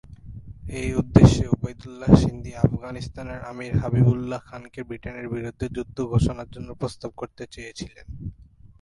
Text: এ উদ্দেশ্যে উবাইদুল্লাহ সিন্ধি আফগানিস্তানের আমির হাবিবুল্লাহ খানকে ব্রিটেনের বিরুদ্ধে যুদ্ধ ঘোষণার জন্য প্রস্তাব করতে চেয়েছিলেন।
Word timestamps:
এ 0.79 0.81
উদ্দেশ্যে 1.01 1.45
উবাইদুল্লাহ 1.47 2.11
সিন্ধি 2.23 2.51
আফগানিস্তানের 2.65 3.39
আমির 3.51 3.73
হাবিবুল্লাহ 3.81 4.39
খানকে 4.49 4.79
ব্রিটেনের 4.87 5.27
বিরুদ্ধে 5.33 5.65
যুদ্ধ 5.75 5.97
ঘোষণার 6.11 6.51
জন্য 6.55 6.69
প্রস্তাব 6.81 7.11
করতে 7.21 7.43
চেয়েছিলেন। 7.53 8.05